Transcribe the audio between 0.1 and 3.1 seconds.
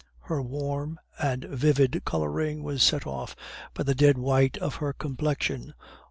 Her warm and vivid coloring was set